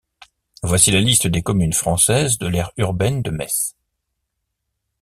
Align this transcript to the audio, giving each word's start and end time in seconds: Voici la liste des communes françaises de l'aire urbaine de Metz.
Voici 0.63 0.89
la 0.89 0.99
liste 0.99 1.27
des 1.27 1.43
communes 1.43 1.73
françaises 1.73 2.39
de 2.39 2.47
l'aire 2.47 2.71
urbaine 2.77 3.21
de 3.21 3.29
Metz. 3.29 3.75